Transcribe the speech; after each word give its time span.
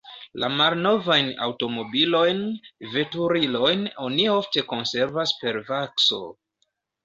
La 0.43 0.47
malnovajn 0.51 1.29
aŭtomobilojn, 1.47 2.41
veturilojn 2.95 3.87
oni 4.09 4.27
ofte 4.41 4.67
konservas 4.75 5.39
per 5.45 5.65
vakso. 5.73 6.23